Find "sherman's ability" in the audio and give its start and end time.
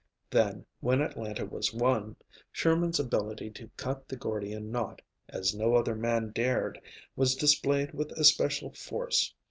2.51-3.51